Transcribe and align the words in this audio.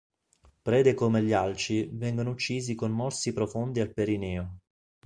Prede 0.63 0.95
come 0.95 1.21
gli 1.21 1.31
alci 1.31 1.87
vengono 1.93 2.31
uccisi 2.31 2.73
con 2.73 2.89
morsi 2.89 3.33
profondi 3.33 3.81
al 3.81 3.93
perineo. 3.93 4.57